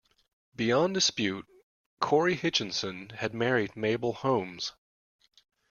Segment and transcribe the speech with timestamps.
[0.55, 1.45] Beyond dispute,
[1.99, 4.73] Corry Hutchinson had married Mabel Holmes.